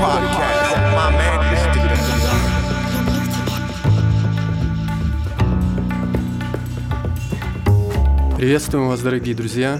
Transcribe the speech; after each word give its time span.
podcast. 0.00 0.72
My 0.96 1.10
man 1.12 1.40
is 1.52 1.62
the 1.74 1.80
Приветствуем 8.38 8.88
вас, 8.88 9.00
дорогие 9.02 9.34
друзья! 9.34 9.78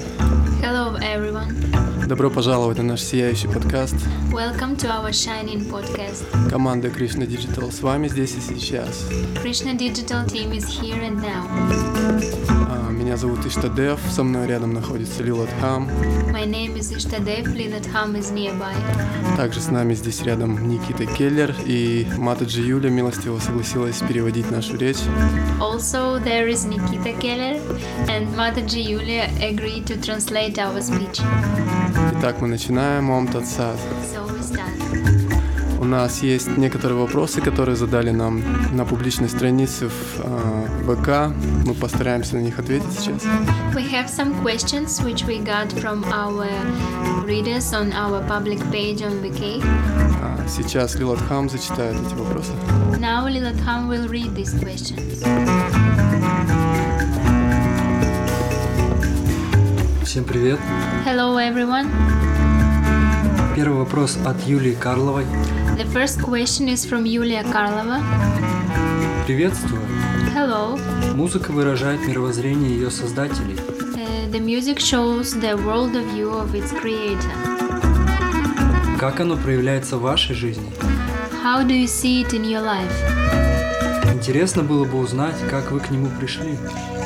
Hello, 0.62 0.98
everyone. 0.98 2.06
Добро 2.06 2.28
пожаловать 2.28 2.77
на 2.77 2.85
наш 2.85 3.01
сияющий 3.01 3.49
подкаст 3.49 3.95
Welcome 4.31 4.77
to 4.77 4.91
our 4.91 5.10
Shining 5.10 5.71
podcast. 5.71 6.50
команды 6.50 6.88
Krishna 6.88 7.27
Digital. 7.27 7.73
С 7.73 7.81
вами 7.81 8.09
здесь 8.09 8.35
и 8.35 8.41
сейчас. 8.41 9.09
Krishna 9.42 9.74
Digital 9.74 10.27
team 10.27 10.53
is 10.53 10.67
here 10.67 11.00
and 11.00 11.23
now. 11.23 12.60
Меня 13.11 13.17
зовут 13.17 13.45
Иштадев, 13.45 13.99
со 14.08 14.22
мной 14.22 14.47
рядом 14.47 14.72
находится 14.72 15.24
Лилат 15.24 15.49
Хам. 15.60 15.90
My 16.33 16.47
name 16.47 16.77
is 16.77 16.92
Ishtadev, 16.92 17.45
Lilat 17.56 17.84
Ham 17.92 18.14
is 18.14 18.33
nearby. 18.33 18.73
Также 19.36 19.60
с 19.60 19.69
нами 19.69 19.95
здесь 19.95 20.23
рядом 20.23 20.69
Никита 20.69 21.06
Келлер 21.06 21.52
и 21.66 22.06
Матаджи 22.19 22.60
Юля 22.60 22.88
милостиво 22.88 23.41
согласилась 23.41 23.98
переводить 23.98 24.48
нашу 24.52 24.77
речь. 24.77 25.00
Also, 25.60 26.23
there 26.23 26.46
is 26.46 26.64
Nikita 26.64 27.12
Keller 27.19 27.60
and 28.06 28.33
Mataji 28.36 28.80
Yulia 28.80 29.28
agreed 29.41 29.88
to 29.88 30.00
translate 30.00 30.56
our 30.61 30.80
speech. 30.80 31.20
Итак, 32.16 32.41
мы 32.41 32.47
начинаем. 32.47 33.11
Ом 33.11 33.27
Татсад. 33.27 33.77
So 34.14 34.24
we 34.33 34.41
start. 34.41 35.20
У 35.90 35.92
нас 35.92 36.22
есть 36.22 36.56
некоторые 36.56 36.96
вопросы, 36.96 37.40
которые 37.40 37.74
задали 37.74 38.10
нам 38.10 38.40
на 38.70 38.84
публичной 38.84 39.28
странице 39.28 39.88
в 39.88 40.20
а, 40.20 40.68
ВК. 40.86 41.34
Мы 41.66 41.74
постараемся 41.74 42.36
на 42.36 42.42
них 42.42 42.60
ответить 42.60 42.92
сейчас. 42.92 43.24
We 43.74 43.90
have 43.90 44.06
some 44.06 44.40
questions 44.40 45.02
which 45.02 45.26
we 45.26 45.44
got 45.44 45.72
from 45.72 46.04
our 46.12 46.46
readers 47.26 47.72
on 47.72 47.92
our 47.92 48.24
public 48.28 48.60
page 48.70 49.02
on 49.02 49.20
VK. 49.20 49.64
А, 50.22 50.47
Сейчас 50.48 50.94
Лилат 50.94 51.19
Хам 51.28 51.48
зачитает 51.50 51.97
эти 52.06 52.14
вопросы. 52.14 52.52
Now 53.00 53.27
Lilat 53.27 53.58
Ham 53.66 53.88
will 53.88 54.08
read 54.08 54.32
these 54.36 54.54
questions. 54.60 55.25
Всем 60.04 60.22
привет. 60.22 60.60
Hello, 61.04 61.36
everyone. 61.36 62.39
Первый 63.61 63.80
вопрос 63.80 64.16
от 64.25 64.41
Юлии 64.47 64.72
Карловой. 64.72 65.27
The 65.77 65.84
first 65.92 66.19
question 66.22 66.66
is 66.69 66.86
from 66.89 67.05
Yulia 67.05 67.44
Karlova. 67.44 68.00
Приветствую. 69.27 69.83
Hello. 70.34 70.80
Музыка 71.14 71.50
выражает 71.50 72.00
мировоззрение 72.08 72.70
ее 72.70 72.91
создателей. 72.91 73.56
Uh, 73.56 74.31
the 74.33 74.41
music 74.41 74.78
shows 74.78 75.38
the 75.42 75.58
worldview 75.62 76.33
of 76.41 76.55
its 76.55 76.72
creator. 76.72 77.31
Как 78.98 79.20
оно 79.20 79.36
проявляется 79.36 79.98
в 79.98 80.00
вашей 80.00 80.34
жизни? 80.34 80.72
How 81.44 81.62
do 81.62 81.75
you 81.75 81.86
see 81.86 82.22
it 82.25 82.33
in 82.33 82.47
your 82.47 82.64
life? 82.64 82.91
Интересно 84.14 84.62
было 84.62 84.86
бы 84.86 84.98
узнать, 84.98 85.36
как 85.50 85.70
вы 85.70 85.81
к 85.81 85.91
нему 85.91 86.08
пришли. 86.19 86.56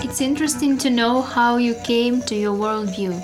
It's 0.05 0.21
interesting 0.21 0.79
to 0.79 0.89
know 0.89 1.21
how 1.35 1.59
you 1.59 1.75
came 1.85 2.23
to 2.27 2.37
your 2.41 2.57
worldview, 2.57 3.21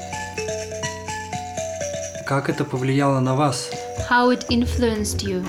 Как 2.30 2.48
это 2.48 2.64
повлияло 2.64 3.18
на 3.18 3.34
вас? 3.34 3.72
how 4.08 4.30
it 4.30 4.46
influenced 4.50 5.24
you. 5.24 5.42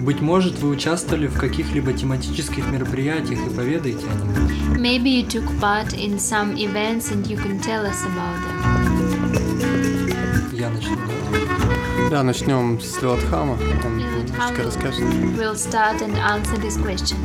Быть 0.00 0.20
может, 0.20 0.56
вы 0.60 0.68
участвовали 0.68 1.26
в 1.26 1.36
каких-либо 1.36 1.92
тематических 1.92 2.64
мероприятиях 2.68 3.40
и 3.44 3.50
поведаете 3.50 4.06
о 4.06 4.14
них. 4.14 4.78
Maybe 4.78 5.08
you 5.08 5.26
took 5.26 5.44
part 5.58 5.92
in 5.94 6.16
some 6.16 6.54
events 6.56 7.10
and 7.10 7.26
you 7.26 7.36
can 7.36 7.58
tell 7.58 7.84
us 7.84 8.06
about 8.06 8.38
them. 8.46 8.56
Я 10.52 10.70
начну, 10.70 10.94
да? 10.94 12.08
Да, 12.08 12.22
начнем 12.22 12.80
с 12.80 13.02
Лилат 13.02 13.24
Хама. 13.28 13.58
Он 13.84 13.98
немножечко 13.98 14.62
расскажет. 14.62 15.02
We'll 15.36 15.56
start 15.56 16.02
and 16.02 16.14
answer 16.18 16.56
this 16.62 16.76
question. 16.76 17.16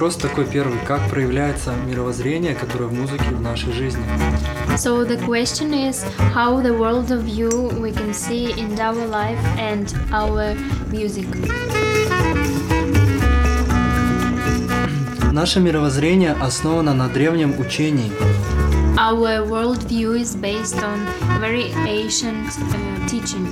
Вопрос 0.00 0.16
такой 0.16 0.46
первый. 0.46 0.78
Как 0.86 1.10
проявляется 1.10 1.74
мировоззрение, 1.86 2.54
которое 2.54 2.86
в 2.86 2.94
музыке 2.94 3.24
в 3.32 3.42
нашей 3.42 3.70
жизни? 3.74 4.02
So 4.78 5.06
the 5.06 5.22
question 5.26 5.74
is 5.74 6.06
how 6.34 6.62
the 6.62 6.72
worldview 6.74 7.78
we 7.78 7.92
can 7.92 8.14
see 8.14 8.50
in 8.56 8.80
our 8.80 9.06
life 9.06 9.38
and 9.58 9.94
our 10.10 10.56
music. 10.90 11.26
Наше 15.30 15.60
мировоззрение 15.60 16.32
основано 16.32 16.94
на 16.94 17.10
древнем 17.10 17.60
учении, 17.60 18.10
Our 18.96 19.46
worldview 19.46 20.18
is 20.18 20.34
based 20.34 20.82
on 20.82 21.06
very 21.40 21.74
ancient 21.86 22.48
uh, 22.58 23.06
teaching. 23.06 23.46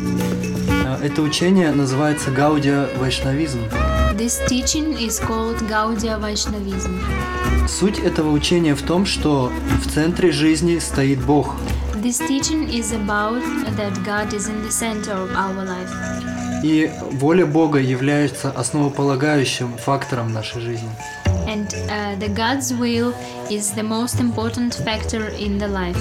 А, 0.87 0.99
Это 1.05 1.21
учение 1.21 1.71
называется 1.73 2.31
Гаудия 2.31 2.89
Вайшнавизм. 2.97 3.61
This 4.19 4.41
teaching 4.49 4.93
is 4.95 5.21
called 5.21 5.59
Gaudiya 5.69 6.19
Vaishnavism. 6.19 6.99
Суть 7.69 7.99
этого 8.01 8.31
учения 8.33 8.75
в 8.75 8.83
том, 8.83 9.07
что 9.07 9.53
в 9.85 9.91
центре 9.93 10.33
жизни 10.33 10.79
стоит 10.79 11.21
Бог, 11.25 11.55
This 11.95 12.21
teaching 12.29 12.69
is 12.69 12.93
about 12.93 13.43
that 13.77 13.93
God 14.05 14.33
is 14.33 14.49
in 14.49 14.63
the 14.63 14.71
center 14.71 15.13
of 15.13 15.31
our 15.37 15.65
life. 15.65 15.91
и 16.65 16.91
воля 17.13 17.47
Бога 17.47 17.79
является 17.79 18.51
основополагающим 18.51 19.77
фактором 19.79 20.33
нашей 20.33 20.61
жизни. 20.61 20.91
And 21.48 21.68
uh, 21.90 22.16
the 22.20 22.30
God's 22.30 22.74
will 22.74 23.14
is 23.50 23.74
the 23.74 23.84
most 23.84 24.20
important 24.20 24.74
factor 24.86 25.28
in 25.38 25.58
the 25.60 25.68
life. 25.68 26.00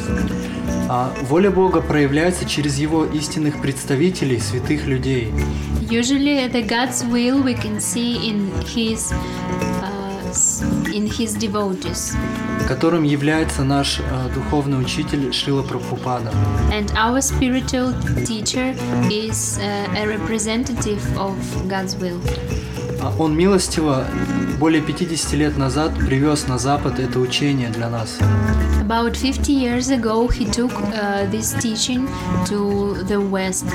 А 0.88 1.12
воля 1.28 1.50
Бога 1.50 1.80
проявляется 1.80 2.44
через 2.48 2.78
Его 2.78 3.04
истинных 3.04 3.60
представителей, 3.60 4.38
святых 4.40 4.86
людей. 4.86 5.32
Usually, 5.90 6.48
the 6.48 6.62
God's 6.62 7.04
will 7.04 7.42
we 7.42 7.54
can 7.54 7.80
see 7.80 8.16
in 8.28 8.50
His 8.64 9.12
uh, 9.12 10.30
s- 10.30 10.62
in 10.94 11.06
His 11.06 11.34
devotees, 11.36 12.14
которым 12.68 13.02
является 13.02 13.62
наш 13.64 13.98
э, 14.00 14.30
духовный 14.34 14.80
учитель 14.80 15.32
Шрила 15.32 15.62
Прабхупада. 15.62 16.30
and 16.72 16.90
our 16.96 17.20
spiritual 17.20 17.92
teacher 18.24 18.74
is 19.10 19.58
uh, 19.58 19.86
a 19.96 20.06
representative 20.06 21.02
of 21.18 21.34
God's 21.68 21.96
will. 21.96 22.20
А 23.07 23.13
Он 23.19 23.37
милостиво 23.37 24.05
более 24.59 24.81
50 24.81 25.33
лет 25.33 25.57
назад 25.57 25.93
привез 25.95 26.47
на 26.47 26.57
Запад 26.57 26.99
это 26.99 27.19
учение 27.19 27.69
для 27.69 27.89
нас. 27.89 28.17
About 28.81 29.15
50 29.15 29.49
years 29.49 29.89
ago, 29.89 30.27
he 30.27 30.45
took 30.45 30.73
uh, 30.73 31.25
this 31.31 31.53
teaching 31.61 32.05
to 32.47 33.01
the 33.07 33.17
West. 33.17 33.65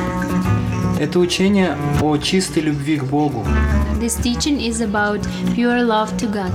Это 1.01 1.19
учение 1.19 1.79
о 2.03 2.19
чистой 2.19 2.65
любви 2.65 2.99
к 2.99 3.05
Богу. 3.05 3.47
This 3.99 4.21
teaching 4.21 4.61
is 4.61 4.83
about 4.83 5.27
pure 5.55 5.83
love 5.83 6.15
to 6.19 6.31
God. 6.31 6.53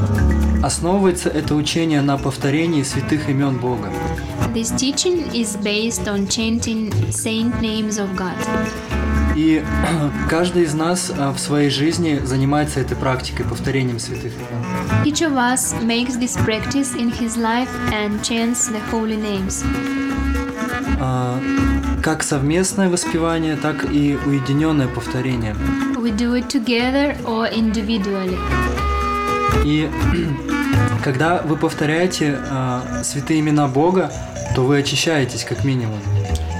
Основывается 0.63 1.29
это 1.29 1.55
учение 1.55 2.01
на 2.01 2.19
повторении 2.19 2.83
святых 2.83 3.27
имен 3.27 3.57
Бога. 3.57 3.89
This 4.53 4.71
teaching 4.75 5.31
is 5.33 5.57
based 5.63 6.07
on 6.07 6.27
chanting 6.27 6.93
saint 7.11 7.59
names 7.59 7.97
of 7.97 8.15
God. 8.15 8.35
И 9.37 9.63
каждый 10.29 10.63
из 10.63 10.73
нас 10.73 11.11
а, 11.15 11.31
в 11.31 11.39
своей 11.39 11.69
жизни 11.69 12.19
занимается 12.23 12.79
этой 12.79 12.97
практикой, 12.97 13.45
повторением 13.45 13.99
святых 13.99 14.33
имен. 14.33 15.05
Each 15.05 15.21
of 15.21 15.35
us 15.37 15.79
makes 15.83 16.17
this 16.17 16.35
practice 16.43 16.95
in 16.95 17.11
his 17.11 17.37
life 17.37 17.69
and 17.93 18.19
chants 18.23 18.67
the 18.71 18.81
holy 18.91 19.15
names. 19.15 19.63
А, 20.99 21.39
Как 22.01 22.23
совместное 22.23 22.89
воспевание, 22.89 23.55
так 23.57 23.85
и 23.85 24.17
уединенное 24.25 24.87
повторение. 24.87 25.55
We 25.97 26.15
do 26.15 26.33
it 26.33 26.47
together 26.47 27.15
or 27.23 27.47
individually. 27.53 28.39
И 29.63 29.87
когда 31.03 31.43
вы 31.43 31.57
повторяете 31.57 32.39
а, 32.49 33.03
святые 33.03 33.41
имена 33.41 33.67
Бога, 33.67 34.11
то 34.55 34.63
вы 34.63 34.79
очищаетесь 34.79 35.43
как 35.43 35.63
минимум. 35.63 35.99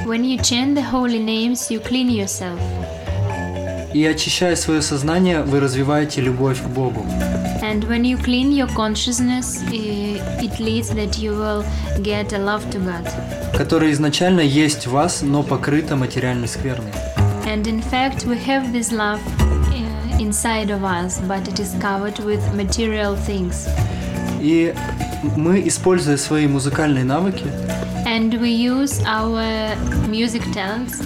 When 0.06 0.25
you 0.25 0.38
chant 0.38 0.75
the 0.75 0.82
holy 0.82 1.19
names, 1.19 1.70
you 1.70 1.81
clean 1.81 2.08
yourself. 2.08 2.58
И 3.94 4.05
очищая 4.06 4.56
свое 4.56 4.81
сознание, 4.82 5.43
вы 5.43 5.61
развиваете 5.61 6.20
любовь 6.23 6.62
к 6.62 6.67
Богу. 6.67 7.05
And 7.62 7.84
when 7.88 8.05
you 8.05 8.17
clean 8.19 8.50
your 8.50 8.69
consciousness, 8.75 9.62
eh, 9.70 10.19
it 10.43 10.58
leads 10.58 10.90
that 10.94 11.19
you 11.19 11.32
will 11.32 11.64
get 12.02 12.32
a 12.32 12.38
love 12.38 12.69
to 12.70 12.79
God. 12.79 13.06
которая 13.56 13.93
изначально 13.93 14.40
есть 14.40 14.87
в 14.87 14.93
вас, 14.93 15.23
но 15.23 15.43
покрыта 15.43 15.94
материальной 15.94 16.49
скверной. 16.49 16.90
And 17.46 17.67
in 17.67 17.82
fact, 17.82 18.25
we 18.25 18.38
have 18.46 18.73
this 18.73 18.90
love 18.90 19.20
uh, 19.38 20.19
inside 20.19 20.70
of 20.70 20.82
us, 20.84 21.20
but 21.29 21.46
it 21.46 21.61
is 21.61 21.75
covered 21.81 22.19
with 22.25 22.40
material 22.55 23.14
things. 23.26 23.69
И 24.40 24.75
мы, 25.37 25.62
используя 25.69 26.17
свои 26.17 26.46
музыкальные 26.46 27.05
навыки, 27.05 27.44
And 28.17 28.40
we 28.40 28.50
use 28.50 29.02
our 29.05 29.76
music 30.08 30.43
talents 30.52 31.02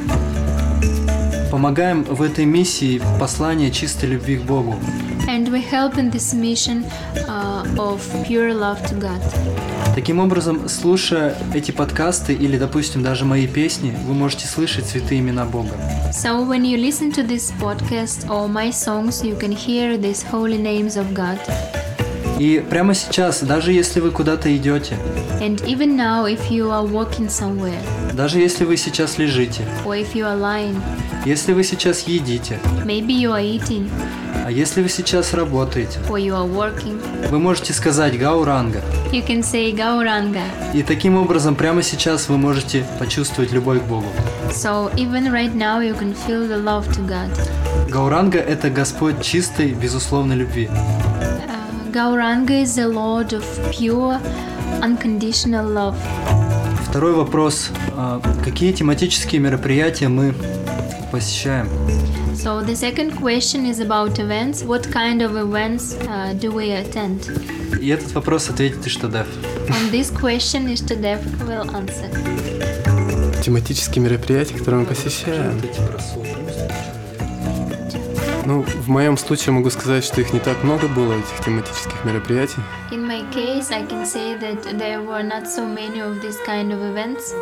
помогаем 1.51 2.03
в 2.03 2.23
этой 2.23 2.45
миссии 2.45 3.01
послания 3.21 3.71
чистой 3.71 4.11
любви 4.11 4.37
к 4.37 4.43
Богу. 4.43 4.75
and 5.29 5.49
we 5.49 5.61
help 5.61 5.99
in 5.99 6.11
this 6.11 6.33
mission 6.33 6.85
uh, 7.29 7.65
of 7.79 8.01
pure 8.25 8.55
love 8.55 8.81
to 8.87 8.95
God. 8.95 9.21
Таким 9.95 10.21
образом, 10.21 10.69
слушая 10.69 11.37
эти 11.55 11.71
подкасты 11.71 12.35
или, 12.35 12.59
допустим, 12.59 13.03
даже 13.03 13.25
мои 13.25 13.47
песни, 13.47 13.97
вы 14.07 14.15
можете 14.15 14.47
слышать 14.47 14.87
святые 14.87 15.21
имена 15.21 15.45
Бога. 15.45 15.75
So 16.13 16.47
when 16.47 16.65
you 16.65 16.77
listen 16.77 17.11
to 17.13 17.27
this 17.27 17.53
podcast 17.61 18.29
or 18.29 18.49
my 18.49 18.71
songs, 18.71 19.25
you 19.25 19.37
can 19.37 19.53
hear 19.53 19.97
these 19.97 20.23
holy 20.23 20.59
names 20.59 20.97
of 20.97 21.13
God. 21.15 21.39
И 22.42 22.60
прямо 22.60 22.96
сейчас, 22.96 23.44
даже 23.44 23.72
если 23.72 24.00
вы 24.00 24.10
куда-то 24.10 24.50
идете, 24.58 24.98
And 25.40 25.64
even 25.68 25.96
now, 25.96 26.26
if 26.26 26.50
you 26.50 26.72
are 26.72 26.84
walking 26.84 27.28
somewhere, 27.28 27.78
даже 28.14 28.40
если 28.40 28.66
вы 28.66 28.78
сейчас 28.78 29.20
лежите, 29.20 29.64
or 29.86 29.96
if 29.96 30.16
you 30.16 30.26
are 30.26 30.40
lying, 30.40 30.76
если 31.24 31.54
вы 31.54 31.64
сейчас 31.64 32.08
едите, 32.08 32.58
maybe 32.84 33.12
you 33.12 33.32
are 33.32 33.44
eating, 33.44 33.88
а 34.44 34.50
если 34.50 34.82
вы 34.82 34.90
сейчас 34.90 35.36
работаете, 35.36 36.00
or 36.10 36.20
you 36.20 36.34
are 36.34 36.52
working, 36.52 37.00
вы 37.30 37.38
можете 37.38 37.74
сказать 37.74 38.18
«Гауранга». 38.18 38.82
you 39.12 39.24
can 39.24 39.44
say 39.44 39.72
Gauranga. 39.72 40.42
И 40.74 40.82
таким 40.82 41.18
образом 41.18 41.54
прямо 41.54 41.84
сейчас 41.84 42.28
вы 42.28 42.40
можете 42.40 42.84
почувствовать 42.98 43.52
любовь 43.52 43.82
к 43.82 43.84
Богу. 43.84 44.08
So 44.50 44.92
even 44.96 45.32
right 45.32 45.54
now, 45.54 45.80
you 45.80 45.94
can 45.94 46.16
feel 46.26 46.48
the 46.48 46.58
love 46.58 46.90
to 46.96 47.08
God. 47.08 47.30
Гауранга– 47.88 48.40
это 48.40 48.72
Господь 48.72 49.22
чистой, 49.22 49.74
безусловной 49.74 50.38
любви. 50.38 50.70
Uh, 51.92 51.94
Gauranga 51.94 52.52
is 52.52 52.76
the 52.76 52.88
Lord 52.88 53.34
of 53.34 53.44
pure, 53.72 54.20
unconditional 54.82 55.66
love. 55.66 55.96
Второй 56.88 57.14
вопрос. 57.14 57.70
А, 57.96 58.22
Какие 58.44 58.72
тематические 58.72 59.42
мероприятия 59.42 60.08
мы 60.08 60.34
посещаем? 61.12 61.68
So 62.34 62.62
the 62.66 62.76
second 62.76 63.16
question 63.18 63.66
is 63.66 63.80
about 63.80 64.20
events. 64.20 64.64
What 64.64 64.90
kind 64.92 65.22
of 65.22 65.36
events 65.36 65.96
uh, 66.08 66.34
do 66.34 66.52
we 66.52 66.72
attend? 66.72 67.30
И 67.82 67.88
этот 67.90 68.14
вопрос 68.14 68.50
ответит 68.50 68.86
Иштадев. 68.88 69.28
On 69.70 69.92
this 69.92 70.12
question, 70.12 70.68
Ishtadev 70.68 71.20
will 71.46 71.70
answer. 71.76 72.10
Тематические 73.44 74.04
мероприятия, 74.04 74.54
которые 74.54 74.82
мы 74.82 74.86
посещаем. 74.86 75.60
Ну, 78.46 78.64
в 78.64 78.88
моем 78.90 79.18
случае 79.18 79.54
могу 79.54 79.70
сказать, 79.70 80.04
что 80.04 80.20
их 80.22 80.34
не 80.34 80.40
так 80.40 80.64
много 80.64 80.88
было, 80.88 81.14
этих 81.14 81.46
тематических 81.46 82.04
мероприятий. 82.06 82.62
In 82.92 83.06
my 83.08 83.24
case, 83.32 83.72
I 83.72 83.84
can 83.84 84.04
say 84.06 84.36
that 84.40 84.64
there 84.78 85.02
were 85.04 85.24
not 85.24 85.44
so 85.48 85.66
many 85.68 86.00
of 86.02 86.22
these 86.22 86.38
kind 86.46 86.72
of 86.72 86.82
events. 86.82 87.34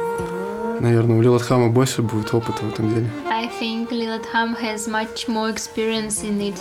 Наверное, 0.81 1.17
у 1.17 1.21
Лилатхама 1.21 1.69
больше 1.69 2.01
будет 2.01 2.33
опыта 2.33 2.63
в 2.63 2.73
этом 2.73 2.93
деле. 2.93 3.09
I 3.29 3.49
think 3.59 3.89
Lilatham 3.91 4.55
has 4.61 4.87
much 4.87 5.27
more 5.27 5.53
experience 5.53 6.21
in 6.23 6.39
it. 6.41 6.55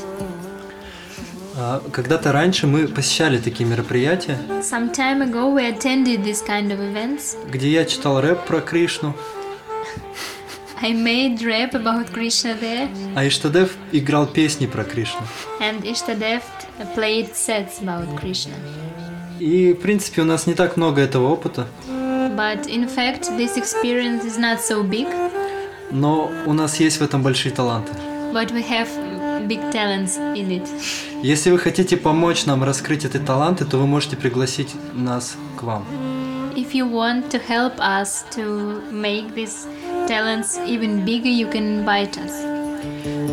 А, 1.57 1.83
Когда-то 1.93 2.31
раньше 2.33 2.67
мы 2.69 2.87
посещали 2.87 3.39
такие 3.39 3.69
мероприятия, 3.69 4.39
Some 4.63 4.93
time 4.95 5.21
ago, 5.23 5.53
we 5.53 5.67
attended 5.69 6.25
this 6.25 6.45
kind 6.47 6.71
of 6.71 6.79
events. 6.81 7.37
где 7.51 7.69
я 7.71 7.85
читал 7.85 8.21
рэп 8.21 8.45
про 8.47 8.61
Кришну, 8.61 9.15
I 10.81 10.93
made 10.93 11.43
rap 11.43 11.75
about 11.75 12.13
Krishna 12.13 12.55
there, 12.61 12.89
а 13.17 13.27
Иштадев 13.27 13.77
играл 13.93 14.27
песни 14.27 14.67
про 14.67 14.85
Кришну. 14.85 15.21
and 15.61 15.83
Ishtadev 15.83 16.43
played 16.95 17.35
sets 17.35 17.81
about 17.83 18.07
Krishna. 18.21 18.55
И, 19.41 19.73
в 19.73 19.81
принципе, 19.81 20.23
у 20.23 20.25
нас 20.25 20.47
не 20.47 20.55
так 20.55 20.77
много 20.77 21.01
этого 21.01 21.29
опыта, 21.29 21.67
But 22.37 22.67
in 22.69 22.87
fact, 22.89 23.23
this 23.37 23.57
experience 23.57 24.25
is 24.25 24.39
not 24.39 24.61
so 24.61 24.83
big, 24.89 25.09
но 25.91 26.31
у 26.47 26.53
нас 26.53 26.79
есть 26.79 26.99
в 26.99 27.03
этом 27.03 27.23
большие 27.23 27.53
таланты. 27.53 27.93
but 28.33 28.53
we 28.53 28.63
have 28.63 28.89
big 29.49 29.61
talents 29.73 30.17
in 30.37 30.49
it. 30.51 30.69
Если 31.23 31.51
вы 31.51 31.59
хотите 31.59 31.97
помочь 31.97 32.47
нам 32.47 32.63
раскрыть 32.63 33.05
эти 33.05 33.17
таланты, 33.19 33.65
то 33.65 33.79
вы 33.79 33.87
можете 33.87 34.17
пригласить 34.17 34.75
нас 34.95 35.35
к 35.57 35.63
вам. 35.63 35.85
If 36.55 36.73
you 36.75 36.89
want 36.91 37.31
to 37.31 37.41
help 37.49 37.79
us 37.79 38.25
to 38.37 38.83
make 38.93 39.35
these 39.35 39.67
talents 40.07 40.59
even 40.67 41.05
bigger, 41.05 41.29
you 41.31 41.51
can 41.51 41.81
invite 41.85 42.17
us. 42.19 42.33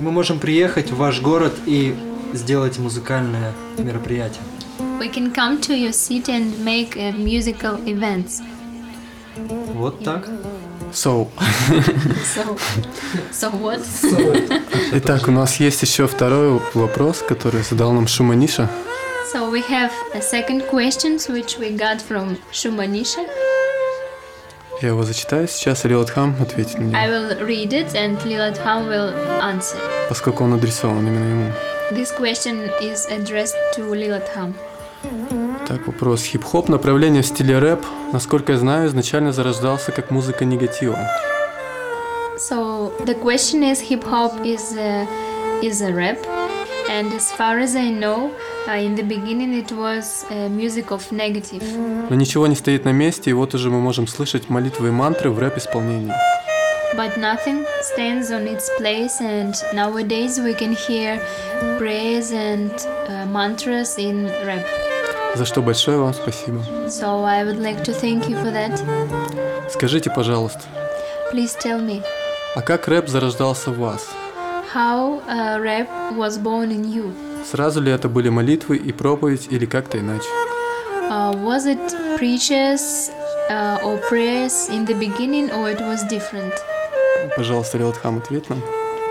Мы 0.02 0.12
можем 0.12 0.40
приехать 0.40 0.92
в 0.92 0.98
ваш 0.98 1.22
город 1.22 1.54
и 1.66 1.96
сделать 2.34 2.78
музыкальное 2.78 3.54
мероприятие. 3.78 4.42
We 5.00 5.10
can 5.12 5.34
come 5.34 5.60
to 5.62 5.76
your 5.76 5.92
city 5.92 6.32
and 6.32 6.64
make 6.64 6.96
uh, 6.96 7.12
musical 7.14 7.78
events. 7.86 8.42
Вот 9.74 10.04
так. 10.04 10.28
So, 10.94 11.28
So, 12.24 12.58
so 13.32 13.50
what? 13.52 13.82
итак, 14.94 15.28
у 15.28 15.32
нас 15.32 15.60
есть 15.60 15.82
еще 15.82 16.08
второй 16.08 16.62
вопрос, 16.74 17.22
который 17.28 17.64
задал 17.64 17.92
нам 17.92 18.08
Шуманиша. 18.08 18.70
So 19.34 19.52
we 19.52 19.62
have 19.70 19.92
a 20.14 20.22
second 20.22 20.64
question, 20.70 21.18
which 21.28 21.58
we 21.60 21.76
got 21.76 22.00
from 22.00 22.38
Shumanisha. 22.54 23.28
Я 24.82 24.90
его 24.90 25.04
зачитаю 25.04 25.48
сейчас, 25.48 25.86
и 25.86 25.88
Лилатхам 25.88 26.36
ответит 26.42 26.80
на 26.80 26.98
I 26.98 27.08
will 27.10 27.40
read 27.40 27.70
it, 27.70 27.94
and 27.94 28.22
Lilatham 28.26 28.90
will 28.90 29.14
answer. 29.42 29.78
поскольку 30.10 30.44
он 30.44 30.54
адресован 30.54 31.08
именно 31.08 31.30
ему. 31.30 31.52
This 31.92 32.12
question 32.18 32.70
is 32.82 33.08
addressed 33.10 33.56
to 33.76 33.90
Lilatham. 33.92 34.54
Так, 35.68 35.88
вопрос. 35.88 36.24
Хип-хоп 36.24 36.68
направление 36.68 37.22
в 37.22 37.26
стиле 37.28 37.60
рэп, 37.60 37.86
насколько 38.12 38.52
я 38.54 38.58
знаю, 38.58 38.88
изначально 38.88 39.32
зарождался 39.32 39.92
как 39.92 40.12
музыка 40.12 40.46
негатива. 40.46 40.98
So 42.38 42.92
the 43.06 43.16
question 43.16 43.64
is, 43.64 43.80
hip 43.80 44.04
hop 44.04 44.44
is 44.44 44.76
a, 44.78 45.08
is 45.62 45.82
a 45.82 45.94
rap, 45.94 46.18
and 46.89 47.13
as 47.13 47.33
far 47.33 47.59
as 47.59 47.77
I 47.77 47.91
know, 47.91 48.33
uh, 48.69 48.73
in 48.73 48.95
the 48.95 49.03
beginning 49.03 49.55
it 49.55 49.73
was 49.73 50.25
uh, 50.31 50.49
music 50.49 50.91
of 50.91 51.11
negative. 51.13 51.63
Но 52.09 52.17
ничего 52.17 52.47
не 52.47 52.57
стоит 52.57 52.85
на 52.85 52.93
месте, 52.93 53.31
и 53.31 53.33
вот 53.33 53.55
уже 53.55 53.71
мы 53.71 53.81
можем 53.81 54.07
слышать 54.07 54.49
молитвы 54.49 54.89
и 54.89 54.91
мантры 54.91 55.31
в 55.31 55.39
рэп-исполнении. 55.39 56.13
But 56.97 57.17
nothing 57.17 57.65
stands 57.83 58.31
on 58.31 58.47
its 58.47 58.69
place, 58.79 59.21
and 59.21 59.55
nowadays 59.73 60.39
we 60.39 60.55
can 60.55 60.75
hear 60.75 61.21
prayers 61.79 62.33
and 62.33 62.73
uh, 63.09 63.27
mantras 63.27 63.99
in 63.99 64.27
rap. 64.45 64.67
За 65.37 65.45
что 65.45 65.63
большое 65.63 65.99
вам 65.99 66.13
спасибо. 66.13 66.61
So 66.89 67.25
I 67.25 67.45
would 67.45 67.61
like 67.61 67.85
to 67.85 67.93
thank 67.93 68.29
you 68.29 68.37
for 68.43 68.53
that. 68.53 68.81
Скажите, 69.71 70.11
пожалуйста, 70.11 70.63
Please 71.33 71.57
tell 71.57 71.81
me 71.81 72.03
а 72.57 72.63
как 72.63 72.89
рэп 72.89 73.09
зарождался 73.09 73.71
в 73.71 73.79
вас? 73.79 74.09
How 74.76 75.22
uh, 75.30 75.58
rap 75.64 75.88
was 76.22 76.38
born 76.38 76.70
in 76.70 76.84
you. 76.84 77.14
Сразу 77.50 77.80
ли 77.82 77.92
это 77.92 78.10
были 78.10 78.30
молитвы 78.30 78.76
и 78.76 78.92
проповедь 78.92 79.48
или 79.50 79.66
как-то 79.66 79.98
иначе? 80.00 80.28
Uh, 81.10 81.32
was 81.44 81.66
it 81.66 81.80
preachers 82.18 83.10
uh, 83.50 83.80
or 83.86 83.98
prayers 84.10 84.70
in 84.70 84.86
the 84.86 84.96
beginning, 84.96 85.50
or 85.52 85.70
it 85.70 85.80
was 85.80 86.04
different? 86.10 86.54
Пожалуйста, 87.38 87.78
Лилатхам, 87.78 88.18
ответь 88.18 88.50
нам. 88.50 88.62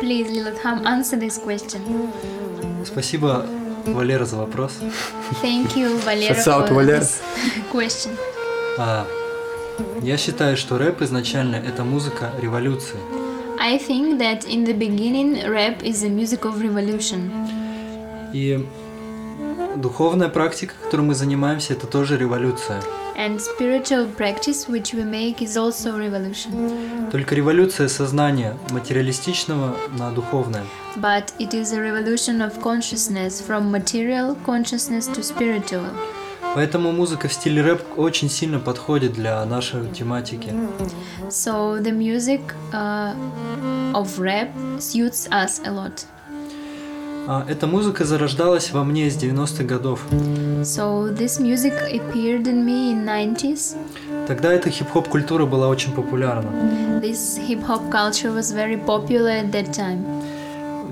Please, 0.03 0.29
Lilatham, 0.31 0.85
answer 0.85 1.19
this 1.19 1.39
question. 1.39 1.81
Спасибо, 2.85 3.47
Валера, 3.87 4.25
за 4.27 4.37
вопрос. 4.37 4.73
Thank 5.43 5.77
you, 5.77 5.99
Valera, 6.05 6.35
Shouts 6.35 6.49
out, 6.49 6.69
for 6.69 6.75
Valera. 6.75 7.01
this 7.01 7.23
question. 7.73 8.11
А, 8.77 9.07
я 10.03 10.19
считаю, 10.19 10.57
что 10.57 10.77
рэп 10.77 11.01
изначально 11.03 11.57
это 11.57 11.85
музыка 11.85 12.33
революции. 12.43 12.99
I 13.64 13.78
think 13.78 14.20
that 14.20 14.46
in 14.46 14.64
the 14.66 14.74
beginning, 14.74 15.36
rap 15.50 15.84
is 15.84 16.02
the 16.02 16.10
music 16.10 16.46
of 16.46 16.62
revolution, 16.62 17.30
И 18.34 18.66
духовная 19.76 20.30
практика, 20.30 20.74
которой 20.84 21.02
мы 21.02 21.16
занимаемся, 21.16 21.74
это 21.74 21.88
тоже 21.88 22.18
революция. 22.18 22.82
and 23.18 23.38
spiritual 23.42 24.08
practice 24.16 24.70
which 24.70 24.94
we 24.94 25.04
make 25.04 25.42
is 25.42 25.58
also 25.58 25.98
revolution. 25.98 27.10
Только 27.12 27.36
революция 27.36 27.90
сознания 27.90 28.56
материалистичного 28.70 29.76
на 29.98 30.12
духовное. 30.12 30.64
But 30.96 31.34
it 31.38 31.54
is 31.54 31.74
a 31.74 31.82
revolution 31.82 32.40
of 32.42 32.62
consciousness 32.62 33.42
from 33.46 33.70
material 33.70 34.38
consciousness 34.46 35.08
to 35.08 35.22
spiritual. 35.22 35.86
Поэтому 36.55 36.93
музыка 36.93 37.29
в 37.29 37.33
стиле 37.33 37.63
рэп 37.63 37.83
очень 37.97 38.31
сильно 38.31 38.61
подходит 38.61 39.13
для 39.13 39.45
нашей 39.45 39.89
тематики. 39.89 40.53
So 41.29 41.81
the 41.81 41.93
music 41.93 42.41
uh, 42.73 43.15
of 43.93 44.19
rap 44.19 44.51
suits 44.79 45.29
us 45.31 45.61
a 45.65 45.71
lot. 45.71 46.07
А, 47.27 47.45
эта 47.49 47.67
музыка 47.67 48.05
зарождалась 48.05 48.71
во 48.71 48.85
мне 48.85 49.11
с 49.11 49.17
90-х 49.17 49.65
годов. 49.65 50.01
So 50.63 51.11
this 51.11 51.41
music 51.41 51.73
appeared 51.91 52.47
in 52.47 52.65
me 52.65 52.93
in 52.93 53.05
90s. 53.05 53.77
Тогда 54.27 54.53
эта 54.53 54.71
хип-хоп 54.71 55.09
культура 55.09 55.47
была 55.47 55.69
очень 55.69 55.93
популярна. 55.93 56.51
This 57.01 57.39
hip 57.39 57.67
hop 57.67 57.91
culture 57.91 58.33
was 58.33 58.53
very 58.53 58.77
popular 58.77 59.31
at 59.31 59.51
that 59.53 59.73
time. 59.73 60.05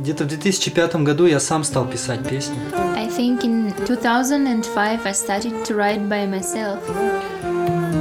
Где-то 0.02 0.24
в 0.24 0.26
2005 0.26 0.96
году 0.96 1.26
я 1.26 1.38
сам 1.38 1.62
стал 1.62 1.86
писать 1.86 2.28
песни. 2.28 2.56
I 2.96 3.06
think 3.06 3.44
in 3.44 3.72
2005 3.86 5.06
I 5.06 5.12
started 5.12 5.64
to 5.64 5.76
write 5.76 6.08
by 6.08 6.28
myself. 6.28 6.80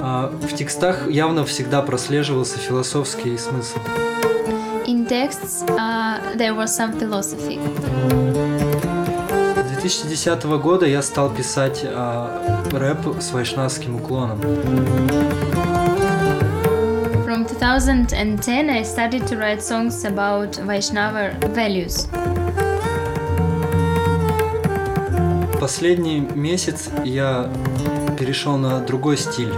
А, 0.01 0.31
в 0.41 0.55
текстах 0.55 1.07
явно 1.11 1.45
всегда 1.45 1.83
прослеживался 1.83 2.57
философский 2.57 3.37
смысл. 3.37 3.77
In 4.87 5.07
texts, 5.07 5.63
uh, 5.77 6.35
there 6.35 6.55
was 6.55 6.75
some 6.75 6.99
philosophy. 6.99 7.59
В 9.55 9.81
2010 9.81 10.43
года 10.59 10.87
я 10.87 11.03
стал 11.03 11.29
писать 11.29 11.81
а, 11.85 12.65
рэп 12.71 13.21
с 13.21 13.31
вайшнавским 13.31 13.97
уклоном. 13.97 14.41
From 17.71 17.79
2010, 17.79 18.69
I 18.69 18.83
started 18.83 19.25
to 19.27 19.37
write 19.37 19.63
songs 19.63 20.03
about 20.03 20.57
Vaishnava 20.57 21.31
values. 21.55 22.05
Последний 25.57 26.19
месяц 26.35 26.89
я 27.05 27.49
перешел 28.19 28.57
на 28.57 28.81
другой 28.81 29.15
стиль. 29.15 29.53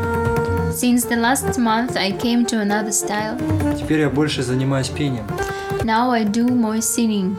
Since 0.71 1.09
the 1.09 1.15
last 1.15 1.57
month, 1.57 1.97
I 1.97 2.11
came 2.11 2.45
to 2.45 2.61
another 2.61 2.91
style. 2.91 3.35
Теперь 3.79 4.01
я 4.01 4.11
больше 4.11 4.43
занимаюсь 4.43 4.89
пением. 4.89 5.25
Now 5.83 6.11
I 6.11 6.23
do 6.23 6.45
more 6.49 6.81
singing. 6.81 7.35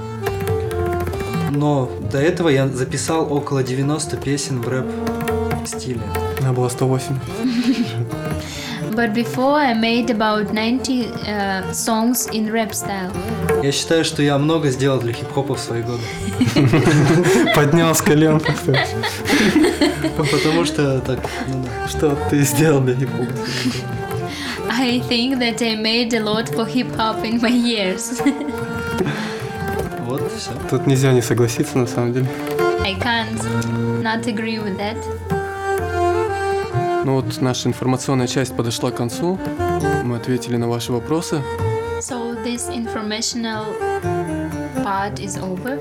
Но 1.52 1.88
до 2.10 2.18
этого 2.18 2.48
я 2.48 2.66
записал 2.66 3.32
около 3.32 3.62
90 3.62 4.16
песен 4.16 4.60
в 4.60 4.66
рэп 4.68 4.86
стиле. 5.66 6.02
Она 6.40 6.52
была 6.52 6.68
108. 6.68 7.14
But 8.94 9.12
before, 9.12 9.58
I 9.58 9.74
made 9.74 10.10
about 10.10 10.54
90 10.54 11.06
uh, 11.06 11.72
songs 11.72 12.28
in 12.28 12.52
rap 12.52 12.72
style. 12.72 13.10
Я 13.62 13.72
считаю, 13.72 14.04
что 14.04 14.22
я 14.22 14.38
много 14.38 14.70
сделал 14.70 15.00
для 15.00 15.12
хип-хопа 15.12 15.56
в 15.56 15.58
свои 15.58 15.82
годы. 15.82 16.02
Поднял 17.56 17.92
с 17.92 18.00
колен. 18.00 18.40
Потому 20.16 20.64
что 20.64 21.00
так, 21.00 21.18
ну 21.48 21.64
да. 21.64 21.88
Что 21.88 22.16
ты 22.30 22.42
сделал 22.42 22.80
для 22.82 22.94
хип-хопа? 22.94 23.32
I 24.70 25.00
think 25.08 25.40
that 25.40 25.60
I 25.60 25.74
made 25.74 26.14
a 26.14 26.20
lot 26.20 26.48
for 26.48 26.64
hip 26.64 26.94
hop 26.96 27.24
in 27.24 27.40
my 27.40 27.50
years. 27.50 28.22
Вот, 30.00 30.30
все. 30.32 30.50
Тут 30.70 30.86
нельзя 30.86 31.12
не 31.12 31.22
согласиться, 31.22 31.78
на 31.78 31.86
самом 31.86 32.12
деле. 32.12 32.26
I 32.84 32.94
can't 32.94 34.02
not 34.02 34.26
agree 34.26 34.58
with 34.58 34.78
that. 34.78 34.96
Ну 37.04 37.16
вот 37.16 37.40
наша 37.42 37.68
информационная 37.68 38.26
часть 38.26 38.56
подошла 38.56 38.90
к 38.90 38.96
концу. 38.96 39.38
Мы 40.04 40.16
ответили 40.16 40.56
на 40.56 40.68
ваши 40.68 40.90
вопросы. 40.90 41.42
So 42.00 42.42
this 42.42 42.70
informational 42.70 43.66
part 44.82 45.16
is 45.16 45.38
over. 45.38 45.78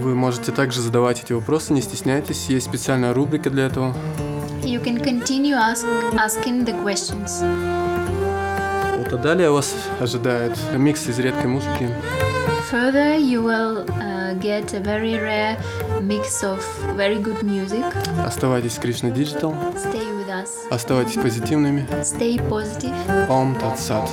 Вы 0.00 0.16
можете 0.16 0.50
также 0.50 0.80
задавать 0.80 1.22
эти 1.22 1.32
вопросы, 1.32 1.72
не 1.72 1.80
стесняйтесь. 1.80 2.46
Есть 2.48 2.66
специальная 2.66 3.14
рубрика 3.14 3.50
для 3.50 3.66
этого. 3.66 3.94
You 4.64 4.82
can 4.82 5.00
continue 5.00 5.54
ask, 5.54 5.86
asking 6.14 6.64
the 6.66 6.74
questions. 6.82 7.40
Вот, 8.98 9.12
а 9.12 9.16
далее 9.16 9.50
вас 9.50 9.72
ожидает 10.00 10.58
микс 10.76 11.06
из 11.06 11.20
редкой 11.20 11.46
музыки. 11.46 11.88
Further, 12.69 13.15
you 13.15 13.41
will 13.43 13.85
uh, 13.91 14.33
get 14.35 14.73
a 14.73 14.79
very 14.79 15.17
rare 15.17 15.57
mix 16.01 16.43
of 16.43 16.59
very 16.95 17.19
good 17.19 17.43
music. 17.43 17.83
Оставайтесь 18.25 18.73
с 18.73 18.79
Кришна 18.79 19.09
Digital. 19.09 19.53
Stay 19.75 20.07
with 20.17 20.29
us. 20.29 20.49
Оставайтесь 20.69 21.15
позитивными. 21.15 21.85
Stay 22.01 22.37
positive. 22.49 22.93
Ом 23.29 23.55
Тат 23.55 23.79
Сат. 23.79 24.09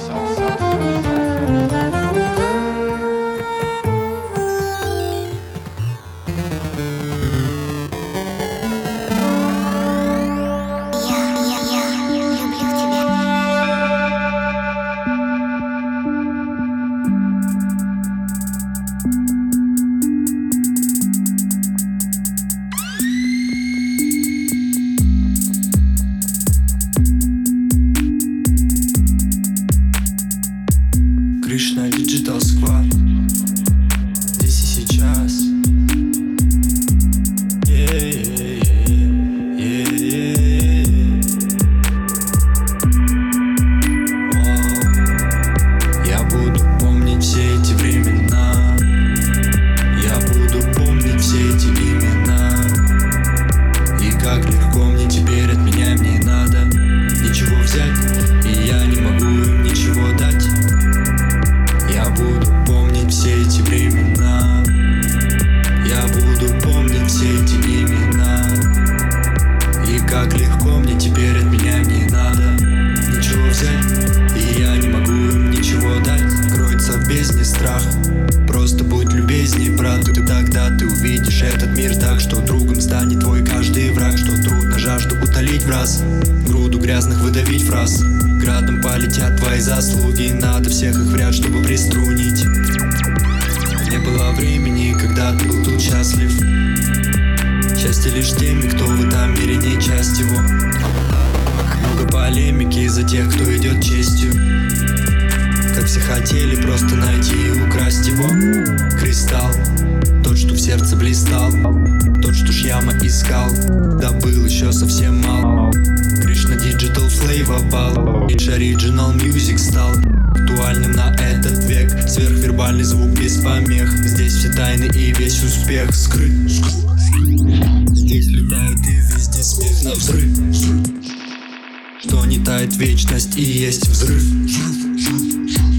Что 132.17 132.25
не 132.25 132.39
тает 132.39 132.75
вечность 132.77 133.37
и 133.37 133.43
есть 133.43 133.87
взрыв. 133.87 134.23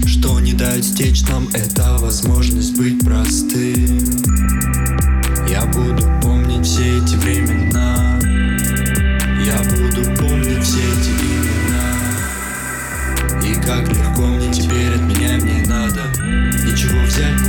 Что 0.07 0.39
не 0.39 0.53
дает 0.53 0.85
стечь 0.85 1.23
нам 1.23 1.49
это 1.49 1.97
возможность 1.97 2.77
быть 2.77 3.03
простым. 3.03 3.99
Я 5.49 5.65
буду 5.65 6.01
помнить 6.21 6.65
все 6.65 6.99
эти 6.99 7.15
времена. 7.15 8.21
Я 9.45 9.57
буду 9.63 10.15
помнить 10.15 10.63
все 10.63 10.79
эти 10.79 11.11
имена. 11.27 11.91
И 13.43 13.53
как 13.55 13.89
легко 13.89 14.27
мне 14.27 14.49
теперь 14.53 14.93
от 14.95 15.01
меня 15.01 15.35
не 15.35 15.65
надо 15.67 16.03
Ничего 16.65 17.01
взять 17.05 17.48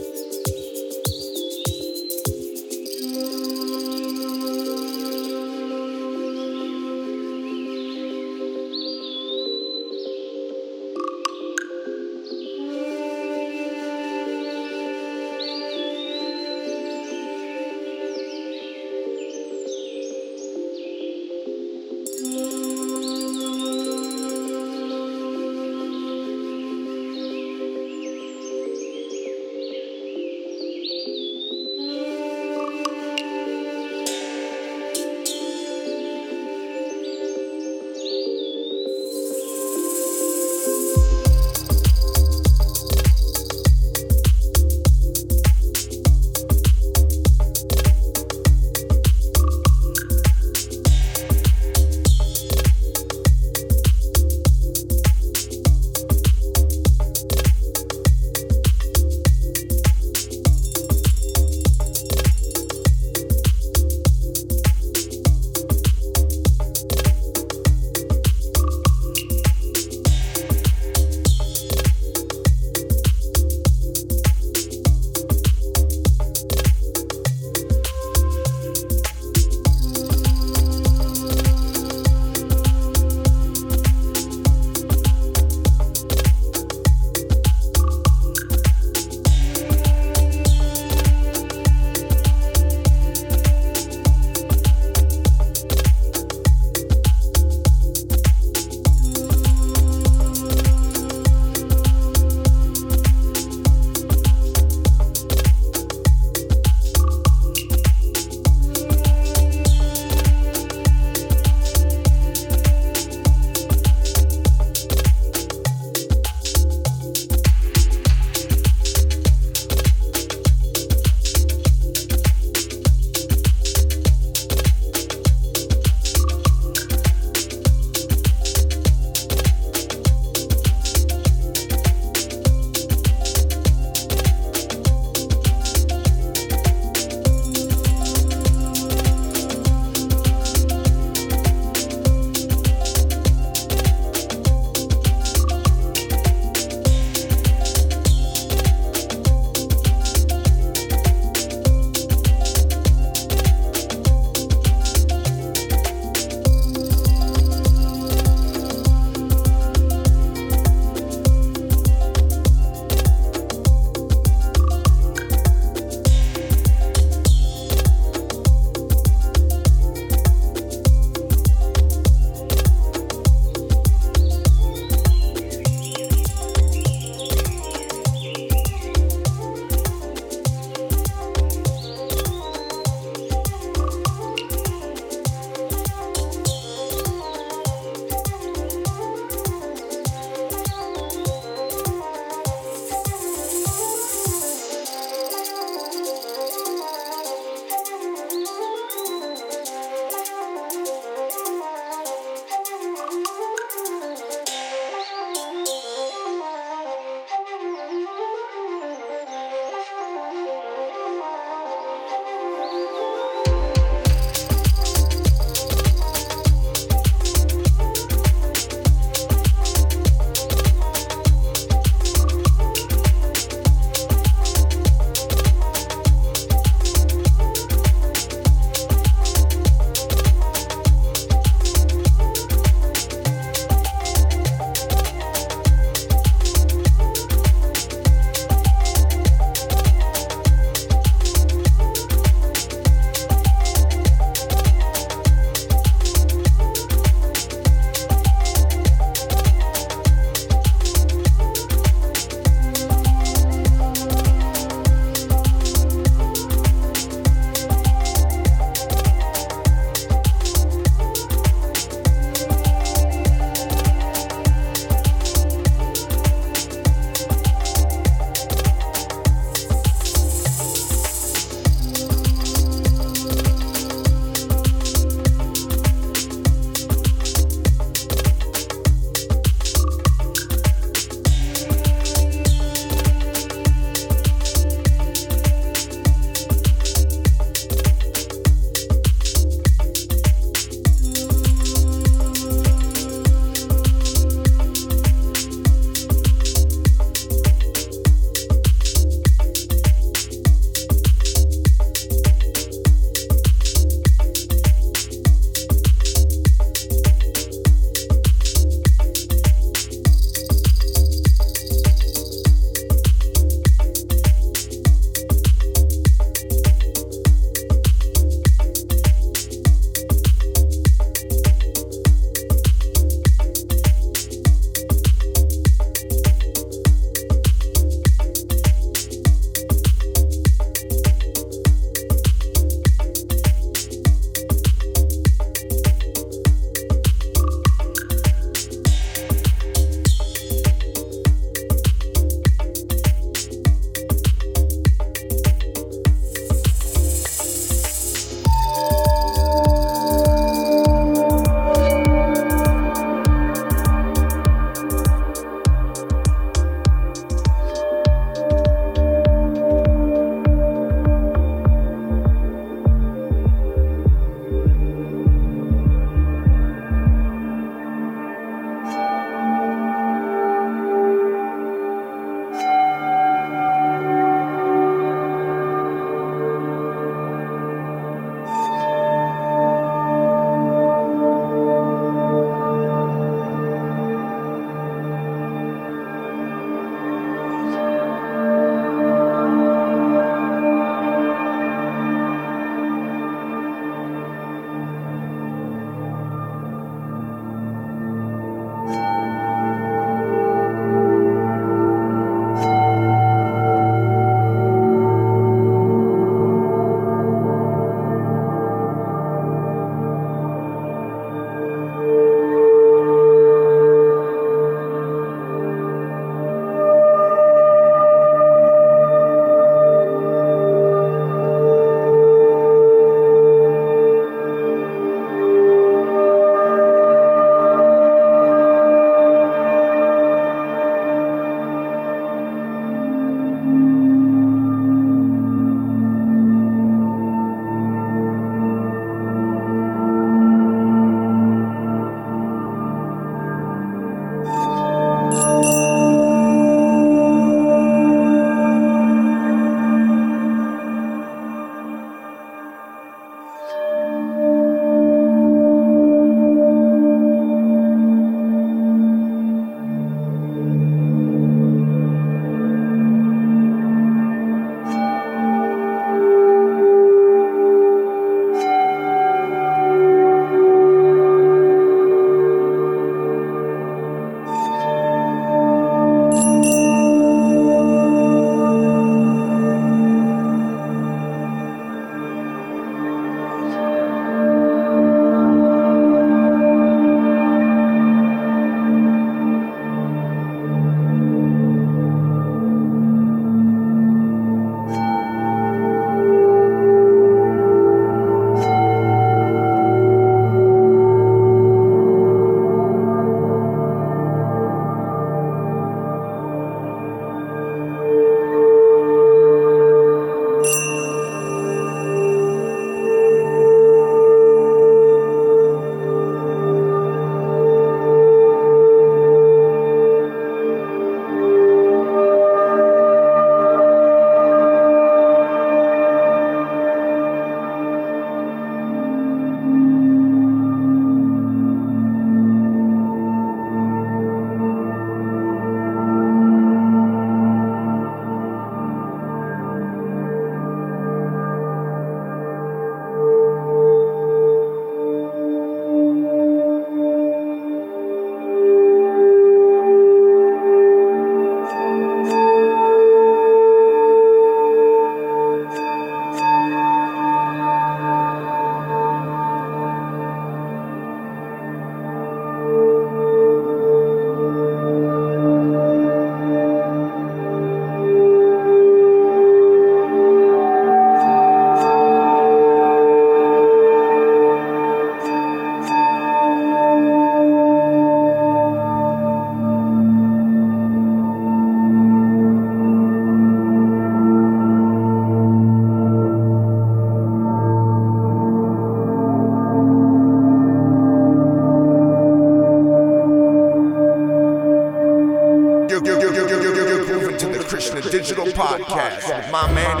Podcast 598.91 599.37
with 599.37 599.49
my 599.51 599.71
man 599.71 600.00